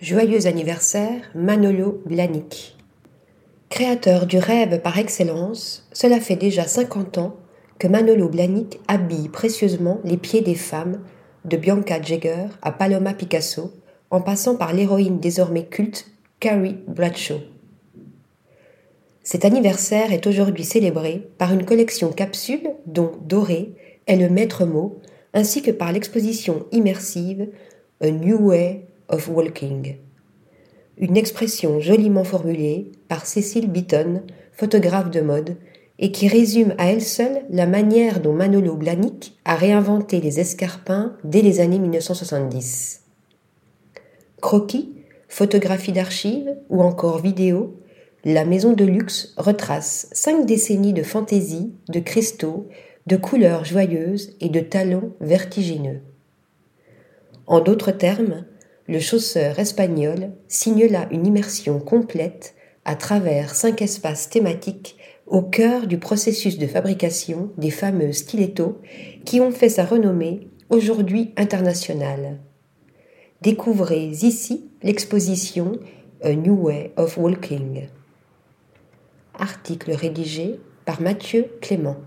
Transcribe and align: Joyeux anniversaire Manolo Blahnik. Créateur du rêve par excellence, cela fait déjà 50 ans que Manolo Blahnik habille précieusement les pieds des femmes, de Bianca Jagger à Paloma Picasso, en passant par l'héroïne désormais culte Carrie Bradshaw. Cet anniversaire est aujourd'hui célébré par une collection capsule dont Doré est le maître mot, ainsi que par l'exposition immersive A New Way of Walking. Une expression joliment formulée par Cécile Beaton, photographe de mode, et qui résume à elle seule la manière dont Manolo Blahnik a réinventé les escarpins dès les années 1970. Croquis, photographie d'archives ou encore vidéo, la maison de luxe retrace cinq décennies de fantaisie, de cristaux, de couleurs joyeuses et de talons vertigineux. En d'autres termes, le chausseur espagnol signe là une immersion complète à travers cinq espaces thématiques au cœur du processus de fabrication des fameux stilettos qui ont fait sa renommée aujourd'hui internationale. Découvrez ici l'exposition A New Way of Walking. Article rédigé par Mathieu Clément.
Joyeux 0.00 0.46
anniversaire 0.46 1.28
Manolo 1.34 2.02
Blahnik. 2.06 2.76
Créateur 3.68 4.26
du 4.26 4.38
rêve 4.38 4.80
par 4.80 4.96
excellence, 4.96 5.88
cela 5.92 6.20
fait 6.20 6.36
déjà 6.36 6.68
50 6.68 7.18
ans 7.18 7.34
que 7.80 7.88
Manolo 7.88 8.28
Blahnik 8.28 8.78
habille 8.86 9.28
précieusement 9.28 9.98
les 10.04 10.16
pieds 10.16 10.40
des 10.40 10.54
femmes, 10.54 11.00
de 11.44 11.56
Bianca 11.56 12.00
Jagger 12.00 12.46
à 12.62 12.70
Paloma 12.70 13.12
Picasso, 13.12 13.72
en 14.10 14.20
passant 14.20 14.54
par 14.54 14.72
l'héroïne 14.72 15.18
désormais 15.18 15.66
culte 15.66 16.06
Carrie 16.38 16.78
Bradshaw. 16.86 17.40
Cet 19.24 19.44
anniversaire 19.44 20.12
est 20.12 20.28
aujourd'hui 20.28 20.64
célébré 20.64 21.28
par 21.38 21.52
une 21.52 21.64
collection 21.64 22.12
capsule 22.12 22.70
dont 22.86 23.10
Doré 23.26 23.74
est 24.06 24.16
le 24.16 24.28
maître 24.28 24.64
mot, 24.64 25.00
ainsi 25.34 25.60
que 25.60 25.72
par 25.72 25.90
l'exposition 25.90 26.66
immersive 26.70 27.48
A 28.00 28.10
New 28.12 28.36
Way 28.46 28.87
of 29.08 29.28
Walking. 29.28 29.96
Une 30.96 31.16
expression 31.16 31.80
joliment 31.80 32.24
formulée 32.24 32.92
par 33.08 33.26
Cécile 33.26 33.70
Beaton, 33.70 34.22
photographe 34.52 35.10
de 35.10 35.20
mode, 35.20 35.56
et 35.98 36.12
qui 36.12 36.28
résume 36.28 36.74
à 36.78 36.92
elle 36.92 37.02
seule 37.02 37.42
la 37.50 37.66
manière 37.66 38.20
dont 38.20 38.32
Manolo 38.32 38.76
Blahnik 38.76 39.36
a 39.44 39.56
réinventé 39.56 40.20
les 40.20 40.40
escarpins 40.40 41.16
dès 41.24 41.42
les 41.42 41.60
années 41.60 41.78
1970. 41.78 43.02
Croquis, 44.40 44.94
photographie 45.28 45.92
d'archives 45.92 46.56
ou 46.68 46.82
encore 46.82 47.18
vidéo, 47.18 47.80
la 48.24 48.44
maison 48.44 48.72
de 48.72 48.84
luxe 48.84 49.34
retrace 49.36 50.08
cinq 50.12 50.46
décennies 50.46 50.92
de 50.92 51.02
fantaisie, 51.02 51.72
de 51.88 52.00
cristaux, 52.00 52.68
de 53.06 53.16
couleurs 53.16 53.64
joyeuses 53.64 54.36
et 54.40 54.48
de 54.48 54.60
talons 54.60 55.14
vertigineux. 55.20 56.00
En 57.46 57.60
d'autres 57.60 57.92
termes, 57.92 58.44
le 58.88 59.00
chausseur 59.00 59.58
espagnol 59.58 60.32
signe 60.48 60.86
là 60.86 61.06
une 61.10 61.26
immersion 61.26 61.78
complète 61.78 62.54
à 62.84 62.96
travers 62.96 63.54
cinq 63.54 63.82
espaces 63.82 64.30
thématiques 64.30 64.96
au 65.26 65.42
cœur 65.42 65.86
du 65.86 65.98
processus 65.98 66.56
de 66.56 66.66
fabrication 66.66 67.50
des 67.58 67.70
fameux 67.70 68.12
stilettos 68.12 68.80
qui 69.26 69.40
ont 69.42 69.50
fait 69.50 69.68
sa 69.68 69.84
renommée 69.84 70.48
aujourd'hui 70.70 71.34
internationale. 71.36 72.38
Découvrez 73.42 74.06
ici 74.06 74.70
l'exposition 74.82 75.72
A 76.22 76.32
New 76.32 76.54
Way 76.54 76.92
of 76.96 77.18
Walking. 77.18 77.88
Article 79.38 79.92
rédigé 79.92 80.58
par 80.86 81.02
Mathieu 81.02 81.46
Clément. 81.60 81.98